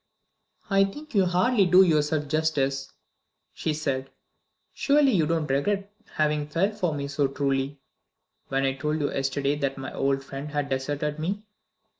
"I 0.67 0.83
think 0.85 1.13
you 1.13 1.27
hardly 1.27 1.67
do 1.67 1.83
yourself 1.83 2.27
justice," 2.27 2.91
she 3.53 3.71
said. 3.71 4.09
"Surely 4.73 5.11
you 5.11 5.27
don't 5.27 5.45
regret 5.45 5.93
having 6.13 6.47
felt 6.47 6.73
for 6.73 6.95
me 6.95 7.07
so 7.07 7.27
truly, 7.27 7.79
when 8.47 8.63
I 8.65 8.73
told 8.73 8.99
you 8.99 9.11
yesterday 9.13 9.55
that 9.57 9.77
my 9.77 9.93
old 9.93 10.23
friend 10.23 10.49
had 10.49 10.69
deserted 10.69 11.19
me?" 11.19 11.43